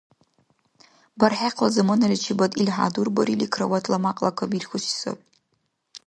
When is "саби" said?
4.99-5.23